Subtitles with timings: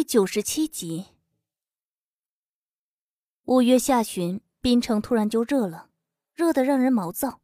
[0.00, 1.08] 第九十七集。
[3.44, 5.90] 五月下旬，滨城突然就热了，
[6.32, 7.42] 热得让人毛躁。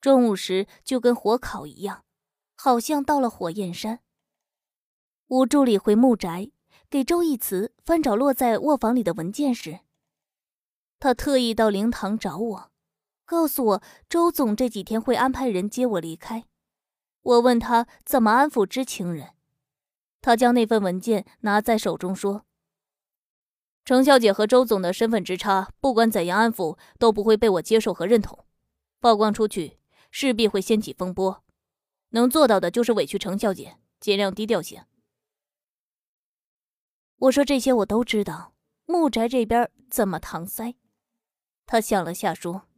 [0.00, 2.04] 中午时就跟火烤一样，
[2.54, 3.98] 好像到了火焰山。
[5.26, 6.52] 吴助理回木宅，
[6.88, 9.80] 给周义慈翻找落在卧房里的文件时，
[11.00, 12.72] 他特意到灵堂找我，
[13.24, 16.44] 告诉我周总这几天会安排人接我离开。
[17.22, 19.34] 我问他怎么安抚知情人。
[20.22, 22.46] 他将那份文件拿在手中，说
[23.84, 28.46] ：“程小姐和周总的身份之差，不管怎样安抚，都不会被我接受和认同。
[29.00, 29.78] 曝光出去，
[30.12, 31.42] 势必会掀起风波。
[32.10, 34.86] 能做到的就是委屈程小姐，尽量低调些。”
[37.18, 38.54] 我说：“这些我都知道，
[38.86, 40.76] 木宅这边怎么搪塞？”
[41.66, 42.68] 他想了下，说：“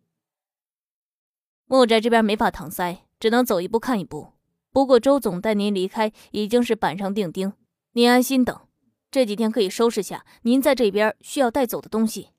[1.66, 4.32] 木宅这边没法搪塞，只能走一步看一步。”
[4.74, 7.52] 不过，周总带您离开已经是板上钉钉，
[7.92, 8.66] 您安心等，
[9.08, 12.30] 这几天可以收拾下您在这边需要带走的东西。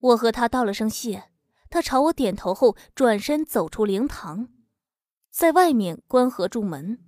[0.00, 1.30] 我和他道了声谢，
[1.70, 4.48] 他朝我点头后转身走出灵堂，
[5.30, 6.98] 在外面关合住门。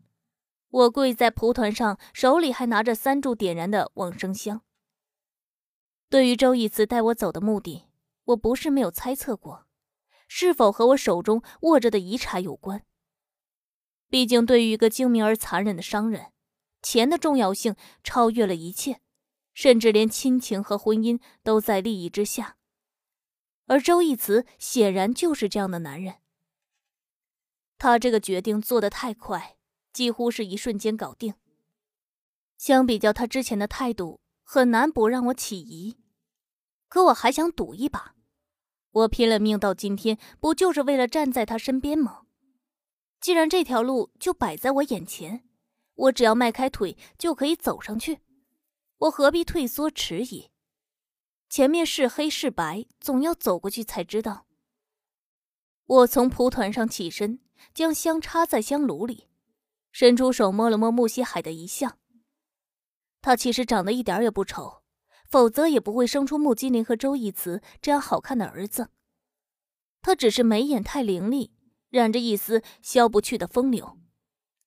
[0.70, 4.62] 我跪在蒲团上，手里还拿着三柱点燃的往生香。
[6.08, 7.86] 对于周义慈带我走的目的，
[8.26, 9.66] 我不是没有猜测过，
[10.28, 12.84] 是否和我手中握着的遗产有关？
[14.12, 16.32] 毕竟，对于一个精明而残忍的商人，
[16.82, 17.74] 钱的重要性
[18.04, 19.00] 超越了一切，
[19.54, 22.58] 甚至连亲情和婚姻都在利益之下。
[23.68, 26.16] 而周义慈显然就是这样的男人。
[27.78, 29.56] 他这个决定做得太快，
[29.94, 31.32] 几乎是一瞬间搞定。
[32.58, 35.96] 相比较他之前的态度，很难不让我起疑。
[36.86, 38.14] 可我还想赌一把，
[38.90, 42.26] 我拼了命到今天，不就是为了站在他身边吗？
[43.22, 45.44] 既然这条路就摆在我眼前，
[45.94, 48.18] 我只要迈开腿就可以走上去，
[48.98, 50.50] 我何必退缩迟疑？
[51.48, 54.48] 前面是黑是白，总要走过去才知道。
[55.86, 57.38] 我从蒲团上起身，
[57.72, 59.28] 将香插在香炉里，
[59.92, 61.98] 伸出手摸了摸木西海的遗像。
[63.20, 64.82] 他其实长得一点也不丑，
[65.28, 68.88] 否则也不会生出木金林和周易慈这样好看的儿子。
[70.00, 71.52] 他只是眉眼太凌厉。
[71.92, 73.98] 染着一丝消不去的风流，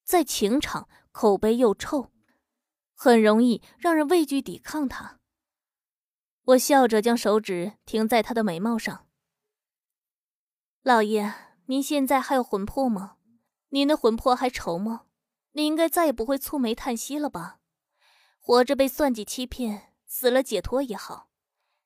[0.03, 2.11] 在情场口碑又臭，
[2.93, 5.19] 很容易让人畏惧抵抗他。
[6.43, 9.07] 我笑着将手指停在他的眉毛上。
[10.83, 11.33] 老爷，
[11.65, 13.17] 您现在还有魂魄吗？
[13.69, 15.05] 您的魂魄还愁吗？
[15.53, 17.59] 你应该再也不会蹙眉叹息了吧？
[18.39, 21.31] 活着被算计欺骗，死了解脱也好。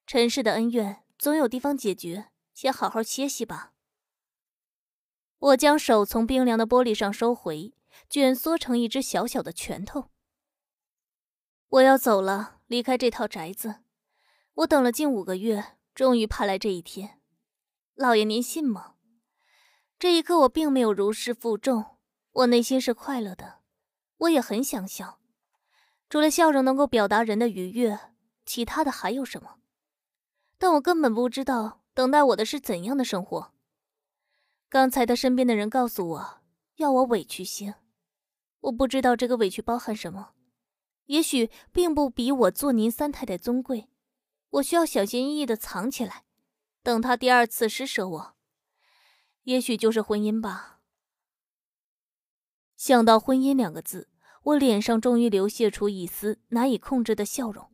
[0.05, 3.71] 尘世的恩怨总有地方解决，先好好歇息吧。
[5.39, 7.73] 我将手从冰凉的玻璃上收回，
[8.09, 10.09] 卷缩成一只小小的拳头。
[11.69, 13.75] 我要走了，离开这套宅子。
[14.55, 17.21] 我等了近五个月，终于盼来这一天。
[17.95, 18.95] 老爷，您信吗？
[19.97, 21.97] 这一刻，我并没有如释负重，
[22.31, 23.59] 我内心是快乐的，
[24.17, 25.19] 我也很想笑。
[26.09, 27.97] 除了笑容能够表达人的愉悦，
[28.45, 29.55] 其他的还有什么？
[30.57, 33.53] 但我根本不知道等待我的是怎样的生活。
[34.69, 36.41] 刚才他身边的人告诉我，
[36.75, 37.75] 要我委屈些。
[38.59, 40.35] 我不知道这个委屈包含什么，
[41.05, 43.89] 也许并不比我做您三太太尊贵。
[44.51, 46.23] 我需要小心翼翼的藏起来，
[46.83, 48.35] 等他第二次施舍我，
[49.43, 50.81] 也许就是婚姻吧。
[52.77, 54.09] 想到婚姻两个字，
[54.43, 57.71] 我脸上终于流泻出一丝难以控制的笑容。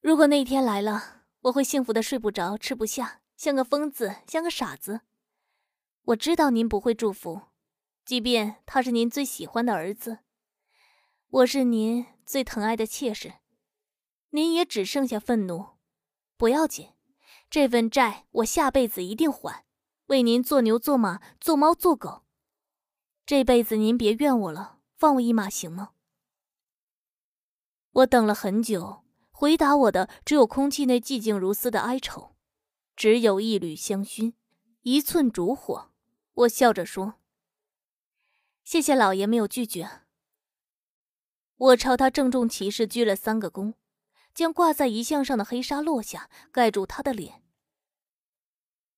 [0.00, 3.22] 如果那一天来了，我会幸福的睡不着，吃不下。
[3.36, 5.00] 像个疯子，像个傻子。
[6.04, 7.42] 我知道您不会祝福，
[8.04, 10.18] 即便他是您最喜欢的儿子。
[11.28, 13.34] 我是您最疼爱的妾室，
[14.30, 15.70] 您也只剩下愤怒。
[16.36, 16.90] 不要紧，
[17.48, 19.64] 这份债我下辈子一定还，
[20.06, 22.24] 为您做牛做马做猫做狗。
[23.26, 25.92] 这辈子您别怨我了，放我一马行吗？
[27.90, 32.33] 我等了很久，回答我的只有空气内寂静如斯的哀愁。
[32.96, 34.34] 只有一缕香薰，
[34.82, 35.90] 一寸烛火。
[36.34, 37.14] 我笑着说
[38.62, 40.02] ：“谢谢老爷没有拒绝。”
[41.56, 43.74] 我朝他郑重其事鞠了三个躬，
[44.34, 47.42] 将挂在遗像上的黑纱落下，盖住他的脸。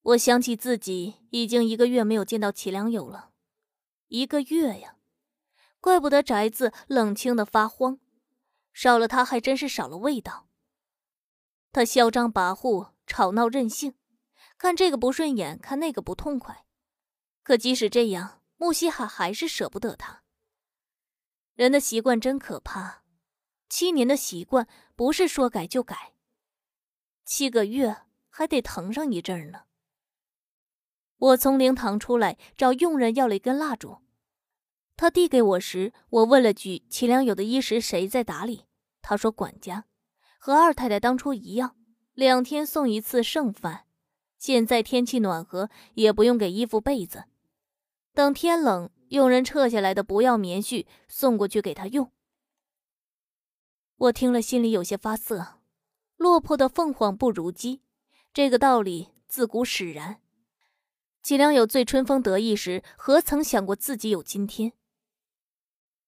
[0.02, 3.32] 我想起自己已经一个月没有见到齐良友了，
[4.08, 4.96] 一个月呀，
[5.81, 7.98] 怪不得宅子冷清的发慌，
[8.72, 10.48] 少了他还真是少了味道。
[11.72, 12.95] 他嚣张跋扈。
[13.06, 13.94] 吵闹任性，
[14.58, 16.67] 看这个不顺眼，看那个不痛快。
[17.43, 20.23] 可即使这样，穆西海还是舍不得他。
[21.55, 23.03] 人的习惯真可怕，
[23.69, 26.12] 七年的习惯不是说改就改。
[27.25, 27.97] 七个月
[28.29, 29.62] 还得疼上一阵呢。
[31.19, 34.03] 我从灵堂出来，找佣人要了一根蜡烛。
[34.97, 38.67] 他递给我时，我问了句：“齐良友的衣食谁在打理？”
[39.03, 39.87] 他说：“管家，
[40.38, 41.76] 和二太太当初一样，
[42.17, 43.85] 两天送一次剩饭。
[44.39, 47.25] 现在天气暖和，也不用给衣服被子。
[48.15, 52.11] 等天冷，佣人撤下来的不要棉絮送过去给他用。”
[53.97, 55.59] 我听了，心里有些发涩。
[56.17, 57.83] 落魄的凤凰不如鸡，
[58.33, 60.23] 这个道理自古使然。
[61.23, 64.73] 齐良友最春风得意时，何曾想过自己有今天？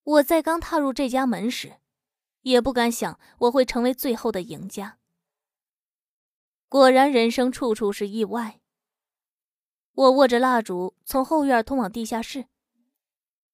[0.05, 1.77] 我在刚踏入这家门时，
[2.41, 4.97] 也不敢想我会成为最后的赢家。
[6.69, 8.61] 果然，人生处处是意外。
[9.95, 12.47] 我握着蜡烛，从后院通往地下室，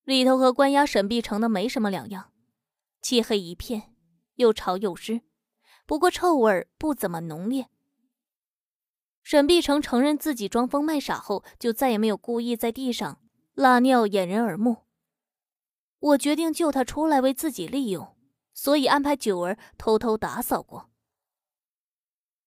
[0.02, 2.32] 里头和关押沈碧城的没什么两样，
[3.00, 3.94] 漆黑一片，
[4.34, 5.20] 又潮又湿。
[5.86, 7.68] 不过臭味不怎么浓烈。
[9.22, 13.20] 沈碧城承认自己装疯卖傻后，就再也没有故意在地上
[13.54, 14.78] 拉尿掩人耳目。
[16.00, 18.16] 我决定救他出来为自己利用，
[18.52, 20.90] 所以安排九儿偷偷打扫过。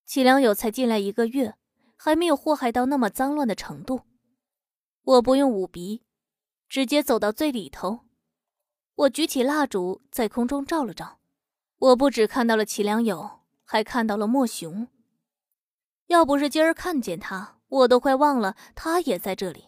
[0.08, 1.54] 齐良友才进来一个月，
[1.94, 4.06] 还没有祸害到那么脏乱的程度。
[5.02, 6.02] 我不用捂鼻，
[6.66, 8.06] 直接走到最里头。
[8.94, 11.20] 我举起蜡烛，在空中照了照。
[11.76, 14.88] 我不止看到了齐良友，还看到了莫雄。
[16.06, 19.66] 要不是今儿看见他，我都快忘了他也在这里。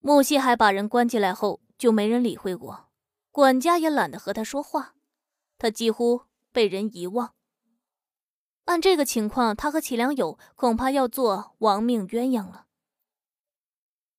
[0.00, 2.88] 木西海把人关进来后，就没人理会过，
[3.30, 4.96] 管家也懒得和他说话，
[5.56, 7.35] 他几乎被人遗忘。
[8.66, 12.66] 按这个情况，他和齐良友恐怕要做亡命鸳鸯了。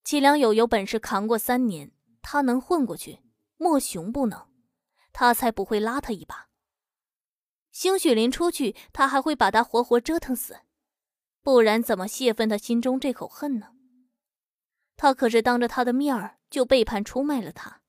[0.04, 1.92] 齐良友有本事扛过三年，
[2.22, 3.20] 他能混过去，
[3.58, 4.48] 莫雄不能。
[5.12, 6.48] 他才不会拉他一把。
[7.72, 10.62] 兴许临出去，他还会把他活活折腾死，
[11.42, 13.74] 不然怎么泄愤他心中这口恨呢？
[14.96, 17.82] 他可是当着他的面儿就背叛出卖了他。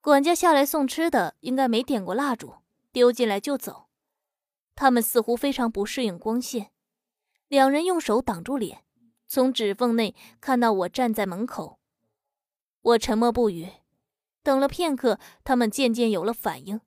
[0.00, 2.54] 管家下来送吃的，应该没点过蜡烛，
[2.92, 3.89] 丢进来就走。
[4.80, 6.70] 他们似乎非常不适应光线，
[7.48, 8.82] 两人用手挡住脸，
[9.26, 11.78] 从指缝内看到我站在门口。
[12.80, 13.68] 我沉默不语。
[14.42, 16.80] 等了片刻，他们渐渐有了反应，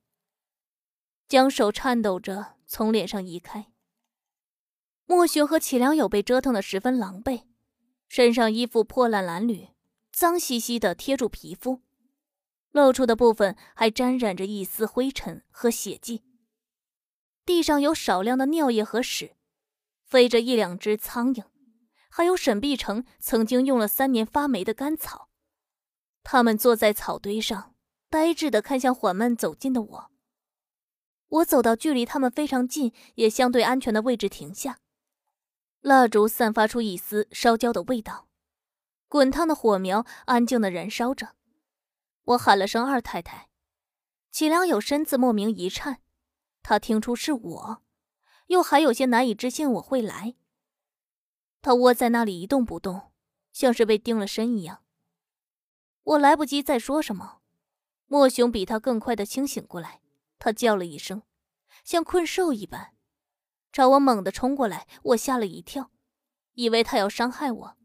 [1.28, 3.70] 将手颤抖着从脸上移开。
[5.06, 7.44] 莫雪和齐良友被折腾得十分狼狈，
[8.08, 9.68] 身上衣服破烂褴褛，
[10.10, 11.82] 脏兮兮的贴住皮肤，
[12.72, 16.24] 露出的部分还沾染着一丝灰尘和血迹。
[17.44, 19.36] 地上有少量的尿液和屎，
[20.04, 21.44] 飞着一两只苍蝇，
[22.08, 25.28] 还有沈碧城曾经用了三年发霉的干草。
[26.22, 27.74] 他们坐在草堆上，
[28.08, 30.10] 呆滞的看向缓慢走近的我。
[31.28, 34.78] 我走到距离他们非常近，也相对安全的位置停下。
[35.80, 38.28] 蜡烛散发出一丝烧焦的味道，
[39.08, 41.34] 滚烫的火苗安静的燃烧着。
[42.22, 43.50] 我喊了声“二太太”，
[44.32, 46.00] 齐良友身子莫名一颤，
[46.64, 47.82] 他听出是我，
[48.46, 50.34] 又还有些难以置信我会来。
[51.60, 53.12] 他窝在那里一动不动，
[53.52, 54.82] 像是被定了身一样。
[56.02, 57.42] 我来不及再说什么，
[58.06, 60.00] 莫雄比他更快的清醒过来，
[60.38, 61.22] 他叫了一声，
[61.84, 62.94] 像困兽一般，
[63.70, 64.86] 朝我猛地冲过来。
[65.02, 65.90] 我吓了一跳，
[66.54, 67.76] 以为他要伤害我。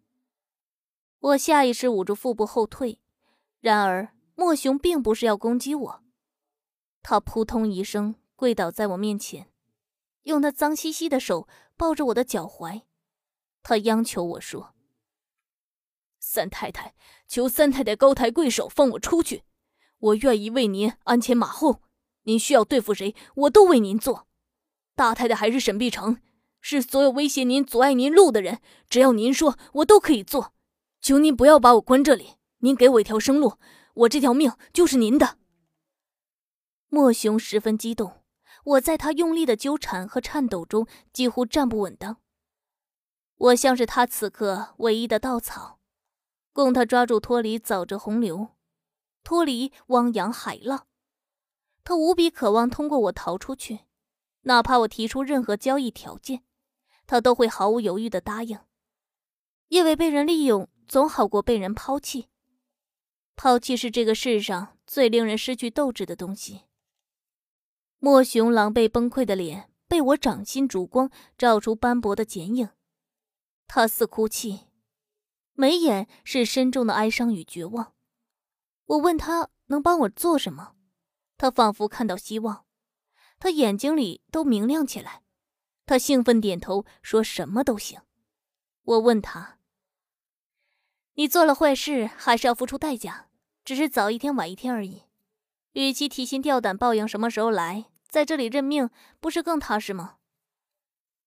[1.20, 3.02] 我下意识捂住腹部后退，
[3.60, 6.04] 然而莫雄并不是要攻击我，
[7.04, 9.52] 他扑通一声跪倒在我面前，
[10.24, 12.84] 用他脏兮兮的手抱着我的脚踝，
[13.62, 14.74] 他央求我说。
[16.20, 16.96] 三太太，
[17.28, 19.44] 求三太太高抬贵手，放我出去。
[19.98, 21.82] 我愿意为您鞍前马后，
[22.24, 24.26] 您需要对付谁，我都为您做。
[24.96, 26.22] 大太太还是沈碧城，
[26.62, 30.54] 是所有威胁您、阻碍您路的人，只要您说，我都可以做。
[31.02, 33.58] 求您不要把我关这里，您给我一条生路，
[33.96, 35.38] 我这条命就是您的。
[36.88, 38.19] 莫雄十分激动，
[38.70, 42.18] 我在他用力的纠缠和颤抖中几乎站不稳当。
[43.36, 45.80] 我像是他此刻唯一的稻草。
[46.54, 48.50] 供他抓住脱离沼泽洪流，
[49.24, 50.88] 脱离汪洋海浪。
[51.84, 53.82] 他无比渴望通过我逃出去，
[54.42, 56.44] 哪怕我提出任何交易条件，
[57.08, 58.60] 他都会毫无犹豫的答应。
[59.70, 62.28] 因为被人利用总好过被人抛弃，
[63.36, 66.66] 抛弃是这个世上最令人失去斗志的东西。
[68.02, 72.70] 莫雄狼狈崩溃的脸被我掌心烛光照出斑驳的剪影，
[73.68, 74.68] 他似哭泣。
[75.54, 77.94] 眉眼是深重的哀伤与绝望。
[78.86, 80.76] 我问他能帮我做什么？
[81.38, 82.66] 他仿佛看到希望，
[83.38, 85.22] 他眼睛里都明亮起来。
[85.86, 88.00] 他兴奋点头，说什么都行。
[88.84, 89.60] 我问他
[91.16, 93.30] ：“你做了坏事，还是要付出代价，
[93.66, 95.04] 只是早一天晚一天而已。
[95.74, 100.18] 与其提心吊胆，报应什么时候来，在这里认命，不是更踏实吗？”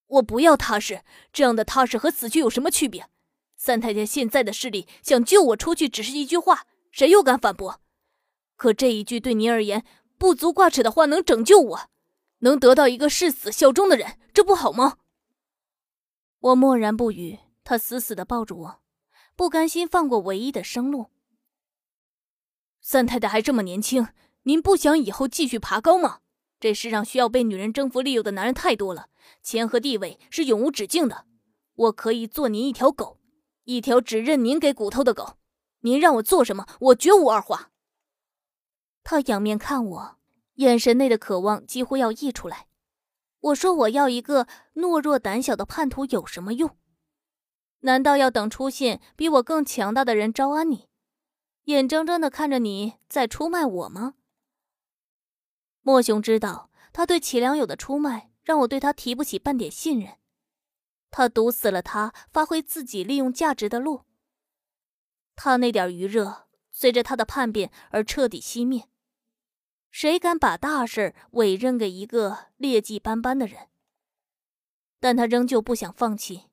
[0.06, 3.08] 我不要踏实，这样的踏实和死去有什么区别？
[3.56, 7.80] 三太太现在的势力，想救我出去，只是一句话，谁又敢反驳？
[8.56, 9.84] 可这一句对您而言
[10.18, 11.90] 不足挂齿的话，能拯救我，
[12.40, 14.98] 能得到一个誓死效忠的人，这不好吗？
[16.40, 18.82] 我默然不语，他死死的抱住我，
[19.34, 21.06] 不甘心放过唯一的生路。
[22.80, 24.08] 三太太还这么年轻，
[24.44, 26.18] 您不想以后继续爬高吗？
[26.58, 29.08] 这世上需要被女人征服利诱的男人太多了。
[29.42, 31.26] 钱和地位是永无止境的，
[31.74, 33.18] 我可以做您一条狗，
[33.64, 35.36] 一条只认您给骨头的狗。
[35.80, 37.70] 您让我做什么，我绝无二话。
[39.04, 40.16] 他仰面看我，
[40.54, 42.66] 眼神内的渴望几乎要溢出来。
[43.40, 44.46] 我说：“我要一个
[44.76, 46.76] 懦弱胆小的叛徒有什么用？
[47.80, 50.88] 难道要等出现比我更强大的人招安你，
[51.64, 54.14] 眼睁睁的看着你在出卖我吗？”
[55.82, 58.30] 莫雄知道他对齐良友的出卖。
[58.42, 60.16] 让我对他提不起半点信任，
[61.12, 64.04] 他堵死了他发挥自己利用价值的路。
[65.36, 68.88] 他那点余热，随着他的叛变而彻底熄灭。
[69.92, 73.68] 谁敢把大事委任给一个劣迹斑斑的人？
[74.98, 76.48] 但他仍旧不想放弃。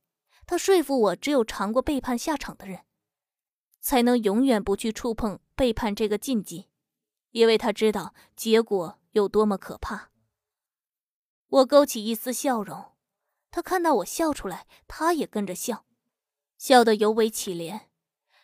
[0.45, 2.81] 他说服我，只有尝过背叛下场的人，
[3.79, 6.69] 才能永远不去触碰背叛这个禁忌，
[7.31, 10.12] 因为他知道结果有多么可怕。
[11.48, 12.94] 我勾起一丝笑容，
[13.50, 15.86] 他看到我笑出来，他也跟着笑，
[16.58, 17.88] 笑得尤为凄怜。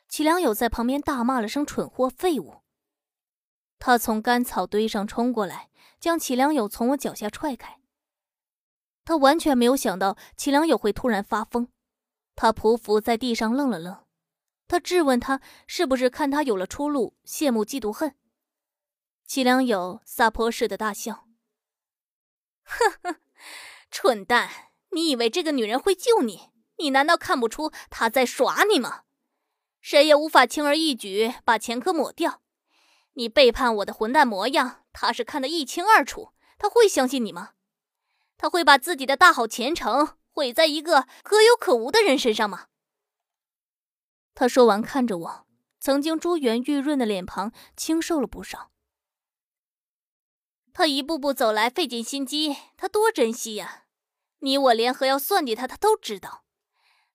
[0.08, 2.62] 齐良友在旁边大骂了声“蠢货、废物”。
[3.78, 5.70] 他从干草堆上冲过来，
[6.00, 7.82] 将齐良友从我脚下踹开。
[9.04, 11.68] 他完全没有想到齐良友会突然发疯，
[12.36, 14.06] 他匍匐在地上愣了愣，
[14.68, 18.16] 他质问他是不是看他有了出路，羡慕嫉妒恨。
[19.26, 21.28] 齐良友撒泼似的大笑。
[22.64, 23.20] 呵呵，
[23.92, 24.50] 蠢蛋！
[24.92, 26.52] 你以为这个女人会救你？
[26.78, 29.04] 你难道看不出她在耍你吗？
[29.82, 32.42] 谁也无法轻而易举把前科抹掉。
[33.14, 36.34] 你背叛我的混蛋模样，她是看得一清二楚。
[36.58, 37.52] 她会相信你吗？
[38.38, 42.68] 她会把自己的大好前程毁在一个可有可无的人身上吗？
[44.34, 45.48] 他说完，看着我，
[45.80, 48.72] 曾经珠圆玉润的脸庞清瘦了不少。
[50.78, 53.86] 他一步步走来，费尽心机，他多珍惜呀！
[54.40, 56.44] 你我联合要算计他，他都知道。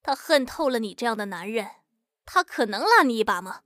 [0.03, 1.69] 他恨透了你这样的男人，
[2.25, 3.65] 他可能拉你一把吗？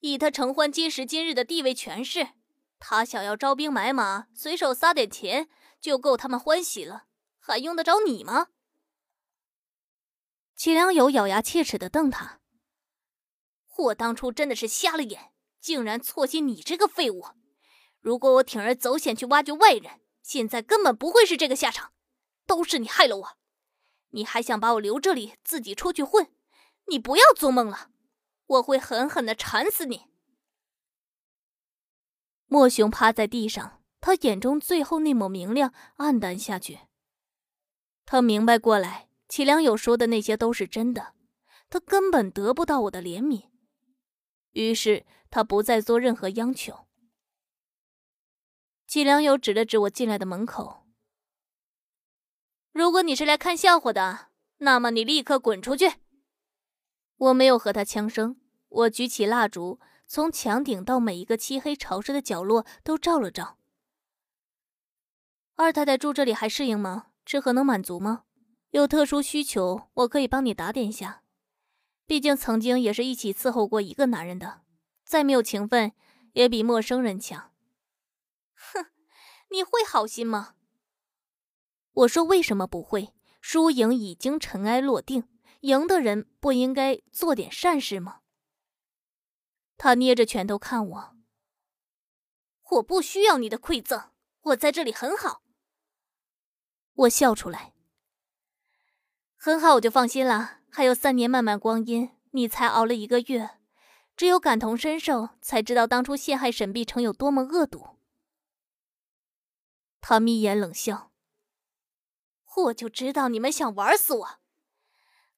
[0.00, 2.34] 以他承欢今时今日的地位权势，
[2.78, 5.48] 他想要招兵买马，随手撒点钱
[5.80, 7.04] 就够他们欢喜了，
[7.40, 8.48] 还用得着你吗？
[10.54, 12.40] 齐良友咬牙切齿的瞪他。
[13.78, 17.28] 我当初真的是瞎了眼，竟然错信你这个废物。
[18.02, 21.92] 如果我铤而走险去挖掘外人，现在根本不会是这个下场。
[22.44, 23.28] 都是你害了我，
[24.10, 26.26] 你还想把我留这里，自己出去混？
[26.88, 27.90] 你不要做梦了，
[28.46, 30.08] 我会狠狠的缠死你。
[32.46, 36.80] 莫雄趴在地上，他眼中最后那抹明亮暗淡下去。
[38.04, 41.14] 他明白过来，齐良友说的那些都是真的，
[41.70, 43.44] 他根本得不到我的怜悯。
[44.50, 46.86] 于是他不再做任何央求。
[48.92, 50.84] 季良友指了指我进来的门口。
[52.72, 55.94] 如果你是来看笑话的，那么你立刻滚出去。
[57.16, 58.36] 我没有和他呛声，
[58.68, 63.56] 我举起蜡烛，从墙顶到每一个漆黑潮湿的角落都照了照。
[65.54, 67.06] 二太太住这里还适应吗？
[67.24, 68.24] 吃喝能满足吗？
[68.72, 71.22] 有特殊需求，我可以帮你打点一下。
[72.04, 74.60] 毕竟曾经也是一起伺候过一个男人的，
[75.06, 75.92] 再没有情分，
[76.34, 77.51] 也比陌生人强。
[78.72, 78.86] 哼，
[79.50, 80.54] 你会好心吗？
[81.92, 83.14] 我说为什么不会？
[83.40, 85.28] 输赢已经尘埃落定，
[85.62, 88.20] 赢的人不应该做点善事吗？
[89.76, 91.16] 他捏着拳头看我。
[92.70, 94.10] 我不需要你的馈赠，
[94.42, 95.42] 我在这里很好。
[96.94, 97.74] 我笑出来。
[99.36, 100.60] 很好，我就放心了。
[100.70, 103.58] 还有三年漫漫光阴，你才熬了一个月，
[104.16, 107.98] 只有感同身受，才知道当初陷害沈碧城有多么恶毒。
[110.12, 111.10] 他眯眼冷笑
[112.54, 114.28] ：“我就知道你们想玩死我。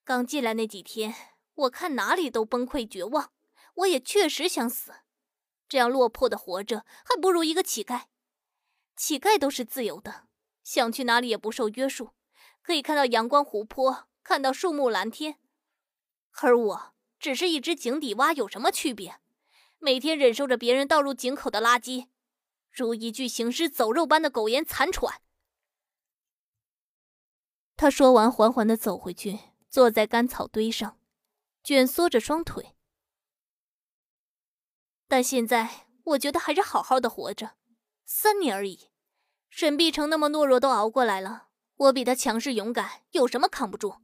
[0.03, 1.15] 刚进来那几天，
[1.55, 3.31] 我看哪里都崩溃绝望，
[3.75, 4.93] 我也确实想死。
[5.69, 8.07] 这样落魄的活着，还不如一个乞丐。
[8.97, 10.27] 乞丐都是自由的，
[10.65, 12.11] 想去哪里也不受约束，
[12.61, 15.39] 可以看到阳光湖泊，看到树木蓝天。
[16.43, 19.21] 而我只是一只井底蛙，有什么区别？
[19.79, 22.09] 每天忍受着别人倒入井口的垃圾，
[22.75, 25.23] 如一具行尸走肉般的苟延残喘。
[27.77, 29.39] 他说完，缓缓的走回去，
[29.71, 30.99] 坐在干草堆上，
[31.63, 32.75] 蜷缩着双腿。
[35.07, 37.53] 但现在我觉得还是好好的活着，
[38.05, 38.91] 三年而已。
[39.51, 44.01] 沈碧城那么懦弱都熬过来了，我比他强势勇敢，有什么扛不住？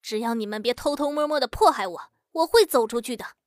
[0.00, 3.37] 只要你们别偷偷摸摸的迫害我，我会走出去的。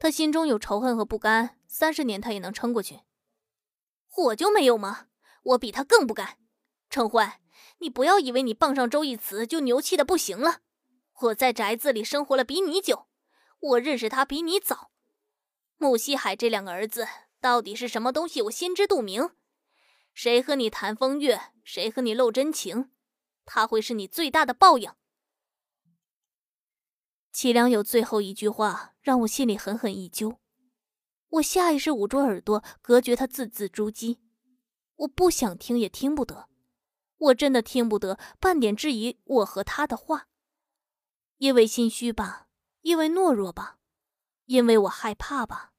[0.00, 3.00] 他心中有仇恨和不甘，三十年他也能撑过去。
[4.16, 5.08] 我就没有吗？
[5.42, 6.38] 我比他更不甘。
[6.88, 7.42] 陈欢，
[7.80, 10.60] 你不要以为你傍上周逸慈就牛气的不行了。
[11.20, 13.08] 我在宅子里生活了比你久，
[13.60, 14.90] 我认识他比你早。
[15.76, 17.06] 穆西海这两个儿子
[17.38, 19.28] 到底是什么东西，我心知肚明。
[20.14, 22.90] 谁和你谈风月，谁和你露真情，
[23.44, 24.90] 他会是你最大的报应。
[27.32, 30.40] 齐良有最后一句话让我心里狠狠一揪，
[31.28, 34.18] 我下意识捂住耳朵，隔绝他字字珠玑。
[34.96, 36.48] 我不想听，也听不得。
[37.16, 40.28] 我真的听不得半点质疑我和他的话，
[41.36, 42.48] 因为心虚吧，
[42.80, 43.78] 因为懦弱吧，
[44.46, 45.72] 因为我害怕吧。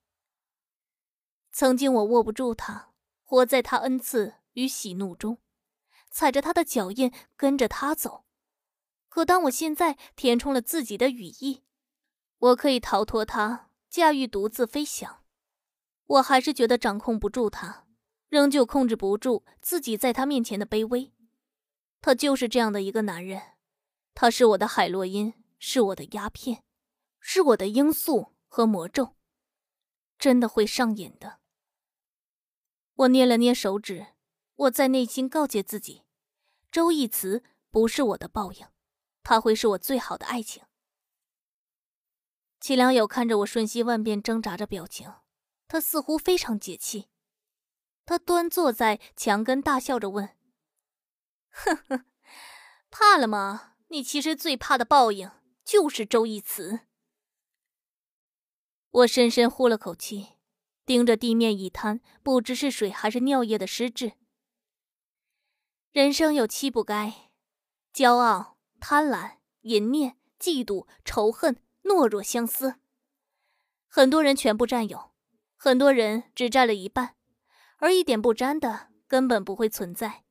[1.51, 2.93] 曾经我握不住他，
[3.23, 5.39] 活在他恩赐与喜怒中，
[6.09, 8.23] 踩着他的脚印跟着他走。
[9.11, 11.63] 可当我现在填充了自己的羽翼，
[12.37, 15.21] 我可以逃脱他，驾驭独自飞翔。
[16.05, 17.85] 我还是觉得掌控不住他，
[18.29, 21.11] 仍旧控制不住自己在他面前的卑微。
[21.99, 23.41] 他就是这样的一个男人，
[24.13, 26.63] 他是我的海洛因，是我的鸦片，
[27.19, 29.17] 是我的罂粟和魔咒，
[30.17, 31.39] 真的会上瘾的。
[32.95, 34.07] 我捏了捏手指，
[34.55, 36.03] 我在内心告诫自己：
[36.71, 38.65] 周逸慈不是我的报应，
[39.23, 40.63] 他会是我最好的爱情。
[42.59, 45.13] 齐良友看着我瞬息万变、挣扎着表情，
[45.67, 47.09] 他似乎非常解气。
[48.05, 50.37] 他端坐在墙根，大笑着问
[51.49, 52.05] ：“呵呵，
[52.89, 53.75] 怕了吗？
[53.87, 55.31] 你其实最怕的报应
[55.63, 56.81] 就是周逸慈。”
[58.91, 60.37] 我深深呼了口气。
[60.83, 64.13] 盯着地面一滩不知是水还是尿液的湿渍。
[65.91, 67.31] 人生有七不该：
[67.93, 72.75] 骄傲、贪婪、淫念、嫉妒、仇恨、懦弱、相思。
[73.87, 75.11] 很多人全部占有，
[75.55, 77.15] 很多人只占了一半，
[77.77, 80.25] 而一点不沾的根本不会存在。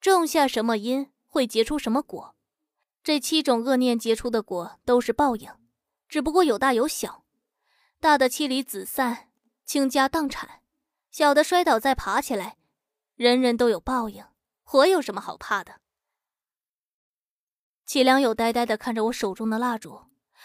[0.00, 2.34] 种下什么因，会结出什么果。
[3.04, 5.52] 这七种恶念结出的果都是报应，
[6.08, 7.24] 只不过有大有小，
[8.00, 9.28] 大的妻离子散。
[9.66, 10.62] 倾家荡产，
[11.12, 12.56] 小的摔倒再爬起来，
[13.14, 14.24] 人人都有报应，
[14.72, 15.79] 我有什么好怕的？
[17.90, 20.02] 齐良友呆呆的看着我手中的蜡烛，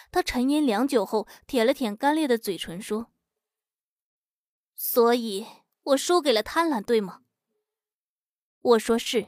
[0.09, 3.11] 他沉吟良久后，舔了舔干裂的嘴唇，说
[4.75, 5.45] ：“所以，
[5.83, 7.21] 我输给了贪婪，对吗？”
[8.61, 9.27] 我说是。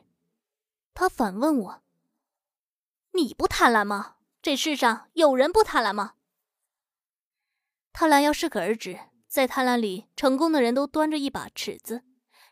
[0.96, 1.84] 他反问我
[3.14, 4.16] ：“你不贪婪吗？
[4.42, 6.16] 这世上有人不贪婪吗？”
[7.94, 9.00] 贪婪要适可而止。
[9.28, 12.02] 在贪婪里成功的人都端着一把尺子，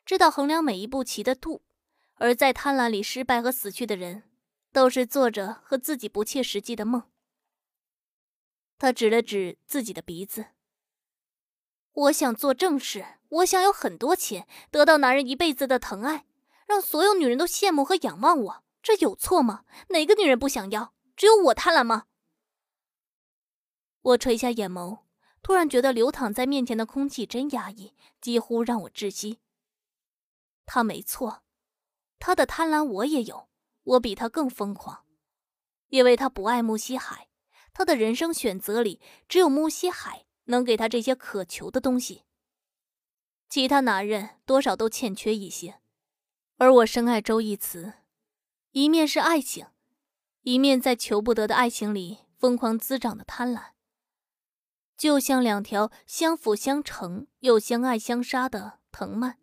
[0.06, 1.64] 知道衡量每一步棋的度；
[2.18, 4.30] 而在贪婪里失败和死去的人，
[4.76, 7.10] 都是做着和自己不切实际的梦。
[8.78, 10.48] 他指了指自己的鼻子。
[11.94, 16.26] 我想做正事，我想有很多钱，得到男人一辈子的疼爱，
[16.68, 19.64] 让所有女人都羡慕和仰望我，这有错吗？
[19.92, 20.94] 哪个女人不想要？
[21.16, 22.08] 只有我贪婪吗？
[24.02, 25.06] 我垂下眼眸。
[25.42, 29.40] 突然觉得流淌在面前的空气真压抑，几乎让我窒息。
[30.66, 31.44] 他没错，
[32.20, 33.48] 他的贪婪我也有，
[33.86, 35.06] 我比他更疯狂，
[35.88, 37.30] 因为他不爱穆西海，
[37.74, 42.24] 他的人生选择里只有穆西海能给他这些渴求的东西。
[43.48, 45.80] 其他男人多少都欠缺一些，
[46.58, 47.94] 而我深爱周逸慈，
[48.72, 49.68] 一面是爱情，
[50.42, 53.72] 一面在求不得的爱情里疯狂滋长的贪婪。
[54.98, 59.38] 就像两条相辅相成又相爱相杀的藤蔓，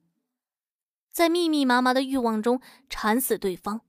[1.10, 3.82] 在密密麻麻的欲望中缠死对方，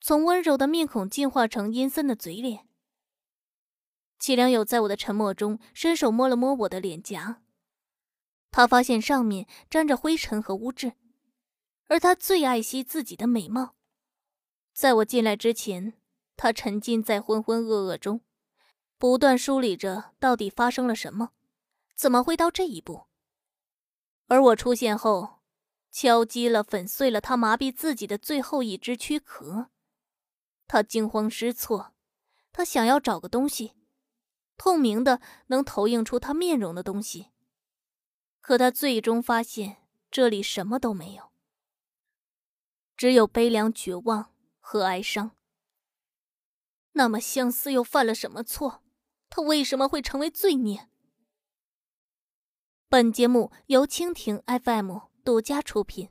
[0.00, 2.66] 从温柔的面孔进化成阴森的嘴脸。
[4.18, 7.42] 齐良友在我的沉默中伸手摸了摸我的脸颊，
[8.50, 10.92] 他发现上面沾着灰尘和污渍，
[11.86, 13.76] 而他最爱惜自己的美貌。
[14.72, 15.94] 在我进来之前，
[16.36, 18.22] 他沉浸在浑浑噩噩中。
[19.00, 21.30] 不断梳理着到底发生了什么，
[21.94, 23.06] 怎么会到这一步？
[24.26, 25.38] 而我出现后，
[25.92, 29.70] 敲击了、粉碎了他麻痹自己的最后一只躯壳。
[30.68, 31.92] 他惊慌失措，
[32.52, 33.74] 他想要找个东西，
[34.56, 37.32] 透明的能投影出他面容的东西。
[38.40, 39.78] 可他最终发现
[40.10, 41.32] 这里什么都没有，
[42.96, 45.32] 只有悲凉、绝望和哀伤。
[46.92, 48.82] 那么相思又犯了什么错？
[49.30, 50.88] 他为什么会成为罪孽？
[52.88, 56.10] 本节目由蜻蜓 FM 独家出品。